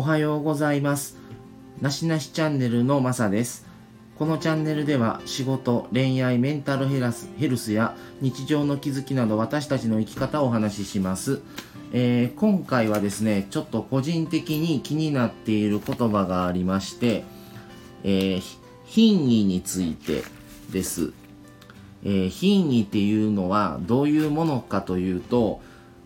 [0.00, 1.18] おはようございます。
[1.82, 3.66] なしなしチャンネルのまさです。
[4.18, 11.42] このチャンネルでは仕事、恋愛、メンタルヘラスヘルスや日常の気づきなど私たちの生き方をお話しします。
[11.92, 17.24] えー今回はですね、ちょっと個人的に気になっている言葉がありまして、
[18.02, 18.42] えー
[18.86, 20.22] 品位について
[20.72, 21.12] です。
[22.04, 25.60] えー品位っていうのはどういうものかというと、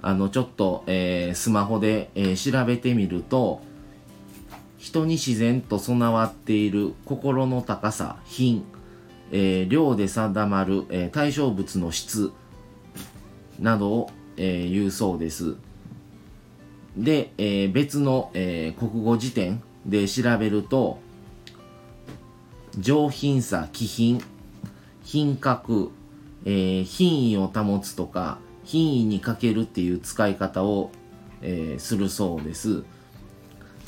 [0.00, 3.68] あの、ちょっと、えースマホで、えー調べてみると、
[4.80, 8.64] 人に自然と備わっている心の高さ、品、
[9.30, 12.32] えー量で定まる、えー対象物の質
[13.58, 15.56] などを、えー言うそうです。
[16.96, 20.98] で、えー別の、えー国語辞典で調べると、
[22.78, 24.22] 上品さ、気品、
[25.04, 25.90] 品格、
[26.46, 30.90] えー品位を保つとか、品位にかけるっていう使い方を、
[31.42, 32.82] えーするそうです。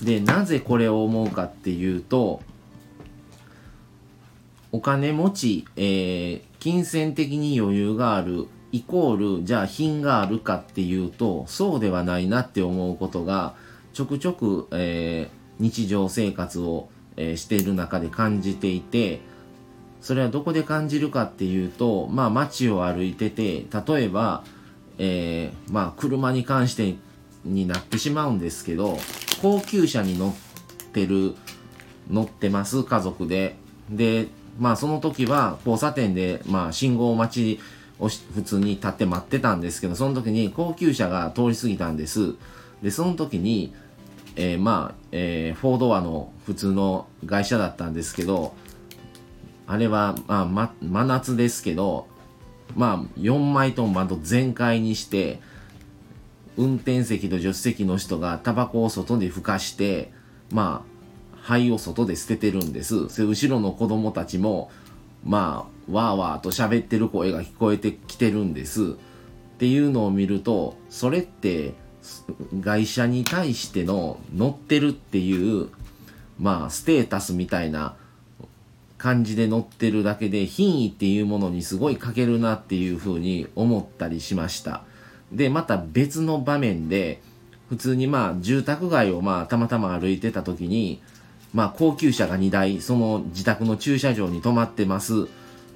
[0.00, 2.40] で、なぜこれを思うかっていうと、
[4.72, 13.56] お金持ち、えー金銭的に余裕がある、イコール、じゃあ品があるかっていうと、そうではないなって思うことが、
[13.92, 19.20] ちょくちょく、えー日常生活を、えーしている中で感じていて、
[20.00, 24.44] それはどこで感じるかっていうと、まあ街を歩いてて、例えば、
[24.98, 26.94] えーまあ車に関して
[27.44, 28.98] になってしまうんですけど、
[29.42, 30.34] 高級車に乗っ
[30.92, 31.34] てる、
[32.08, 33.56] 乗ってます、家族で。
[33.90, 34.28] で、
[34.60, 37.60] まあその時は交差点で、まあ信号待ち
[37.98, 42.34] を普通に立って待ってたんですけど、その時に高級車が通り過ぎたんです。
[42.84, 43.74] で、その時に、
[44.36, 48.54] えーまあ、えーフォードアの普通の外車だったんですけど、
[49.66, 52.06] あれは、まあ、ま、真夏ですけど、
[52.76, 55.40] まあ、4枚とも窓全開にして、
[56.56, 60.12] 運転席と助手席の人がタバコを外でふかして、
[60.50, 60.84] ま
[61.34, 63.08] あ、灰を外で捨ててるんです。
[63.08, 64.70] それ後ろの子供たちも、
[65.24, 68.92] まあ、わーわーと喋ってる声が聞こえてきてるんです。
[68.92, 68.94] っ
[69.58, 71.74] ていうのを見ると、それって、
[72.60, 75.68] 外車に対しての乗ってるっていう、
[76.38, 77.94] まあ、ステータスみたいな
[78.98, 84.84] 感じで乗ってるだけで品位っていうものにすごい欠けるなっていうふうに思ったりしました
[85.32, 87.20] でまた別の場面で
[87.68, 91.00] 普通にまあ住宅街をまあたまたま歩いてた時に
[91.54, 95.28] まあ高級車が2台その自宅の駐車場に止まってます。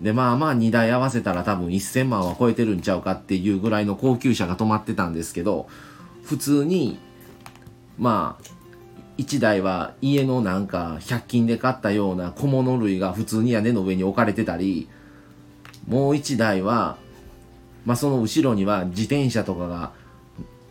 [0.00, 5.68] でまあまあ2台合わせたら多分1000万は超えてるんちゃうかっていうぐらいの高級車が止まってたんですけど
[6.24, 6.98] 普通に
[7.98, 8.44] まあ
[9.18, 14.88] 1台は家のなんか100均で買ったような小物類が普通に屋根の上に置かれてたり
[15.86, 16.96] もう1台は
[17.84, 19.92] まあその後ろには自転車とかが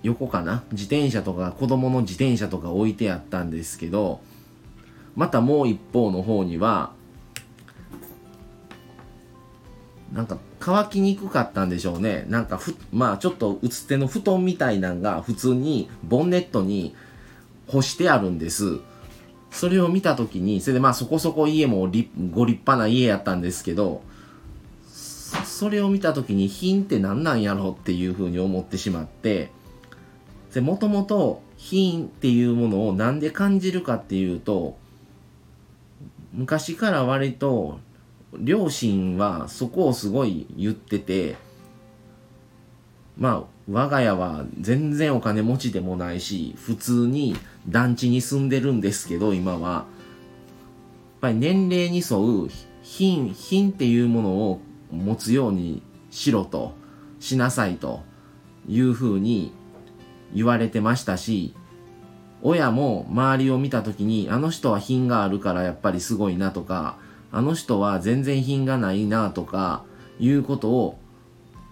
[0.04, 0.64] 横かな？
[0.72, 4.22] 自転車とか子供の自転車とか置いてあったんですけど
[5.16, 6.94] またもう一方の方には
[10.14, 12.26] なんか乾きにくかったんでしょうね。
[12.30, 16.96] なんかふ、まあちょっとうつ手の布団みたいなんが普通にボンネットに
[17.68, 18.80] 干してあるんです。
[19.52, 24.02] それを見たときに、それでまあそこそこ家もご立派な家やったんですけど、
[25.60, 29.52] それを見たときに品って何なんやろっていうふうに思ってしまって、
[30.54, 34.78] で、もともと品っていうものをなんで感じるかっていうと、
[36.34, 37.82] 昔から割と
[38.40, 41.36] 両親はそこをすごい言ってて
[43.18, 47.36] まあ我が家は全然お金持ちでもないし普通に
[47.68, 49.70] 団地に住んでるんですけど今は。
[49.70, 49.86] やっ
[51.20, 52.50] ぱり年齢に沿う
[52.82, 54.62] 品品っていうものを
[54.92, 56.74] 持つようにしろと
[57.20, 58.02] しなさいと
[58.68, 59.52] いうふうに
[60.34, 61.54] 言われてましたし
[62.42, 66.98] 親も周りを見た時にあの人は品があるからやっぱりすごいなとか
[67.32, 69.84] あの人は全然品がないなとか
[70.20, 70.98] いうことを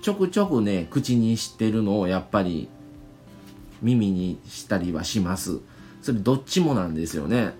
[0.01, 2.69] ちょくちょくね口にしてるのをやっぱり
[3.81, 5.59] 耳にしたりはします。
[6.01, 7.53] それどっちもなんですよね。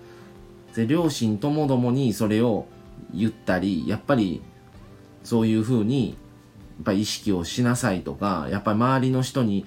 [0.74, 2.66] で両親ともどもにそれを
[3.12, 4.42] 言ったりやっぱり
[5.28, 6.16] そういうふうにやっ
[6.84, 9.66] ぱり意識をしなさいとかやっぱり周りの人に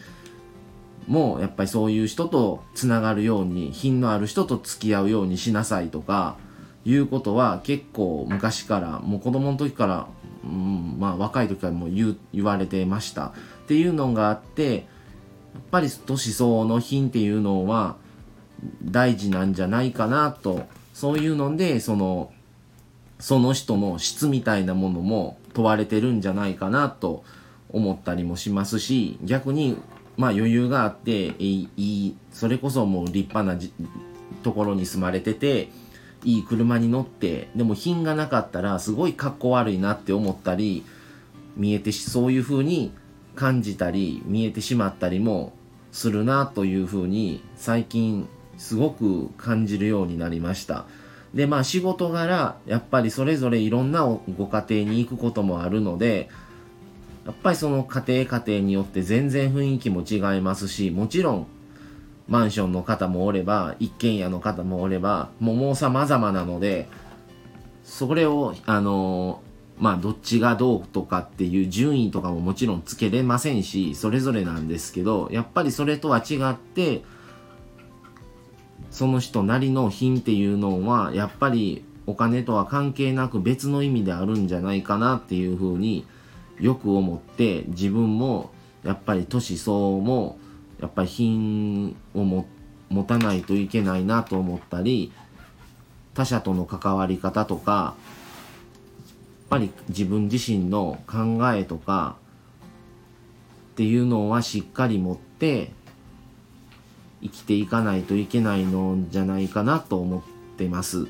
[1.05, 6.35] もやっぱりそういう人とつながるように品のある人と付き合うようにしなさいとか
[6.83, 10.07] いうことは結構昔からもう子供の時から、
[10.43, 13.27] うん、まあ若い時からもう言言われてました。
[13.27, 13.31] っ
[13.67, 14.83] ていうのがあってやっ
[15.69, 17.97] ぱり年相応の品っていうのは
[18.83, 20.65] 大事なんじゃないかなと。
[20.95, 22.31] そういうのでその
[23.19, 27.23] その人の質みたいなものも問われてるんじゃないかなと
[27.69, 29.77] 思ったりもしますし逆に
[30.17, 33.57] まあ余裕があっていいそれこそもう立派な
[34.43, 35.69] ところに住まれてて
[36.23, 40.85] いい車に乗ってでも品がなかったらすごい格好悪いなって思ったり
[41.55, 42.93] 見えてしそういう風に
[43.35, 45.53] 感じたり見えてしまったりも
[45.91, 48.27] するなという風に最近
[48.57, 50.85] すごく感じるようになりました。
[51.33, 54.03] でまあ仕事柄やっぱりそれぞれいろんな
[54.37, 56.29] ご家庭に行くこともあるので
[57.25, 61.47] やっぱりその家庭家庭によって全然雰囲気も違いますしもちろん
[62.27, 66.87] マンションの方もおれば一軒家の方もおればもうもう様々なので
[67.83, 69.41] それをあの
[69.77, 77.03] まあどっちがどうとかっていう順位とかももちろんつけれませんしそれぞれなんですけどやっぱりそれとは違って
[78.91, 86.05] その人なりの品っていうのはやっぱりお金とは関係なく別の意味であるんじゃないかなっていうふうに
[86.59, 88.51] よく思って自分も
[88.83, 90.37] やっぱり年相応も
[90.79, 92.45] やっぱり品を持
[92.89, 95.13] 持たないといけないなと思ったり
[96.13, 97.95] 他者との関わり方とかやっ
[99.49, 102.17] ぱり自分自身の考えとか
[103.71, 105.71] っていうのはしっかり持って
[107.21, 110.21] 生きていかないといけないのじゃないかなと思っ
[110.57, 111.07] てます。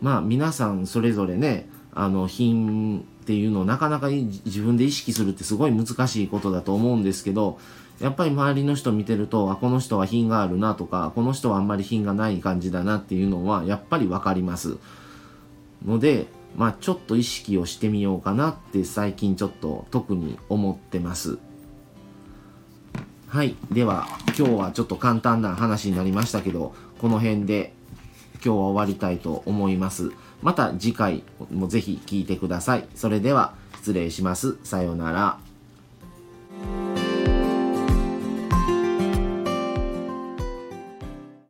[0.00, 7.58] まあ皆さんそれぞれねあの品っていうのをなかなか自分で意識するってすごい難しいことだと思うんですけど
[8.00, 14.78] やっぱり周りの人見てるとあこの人は品があるなとかこの人はあんまり品がない感じだなっていうのはやっぱり分かります
[15.86, 16.26] ので
[16.56, 21.38] まあちょっと意識をしてみようかなって最近ちょっと特に思ってます
[23.32, 23.56] はい。
[23.70, 24.08] では
[24.38, 27.72] 今日はちょっと簡単な話になりましたけどこの辺で
[28.34, 30.12] 今日は終わりたいと思います。
[30.42, 32.86] また次回もぜひ聞いてください。
[32.94, 34.58] それでは失礼します。
[34.64, 35.51] さようなら。